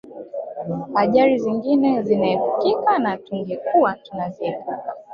[0.95, 4.93] Ajali nyingine zingeepukika na tungekuwa tunaziepuka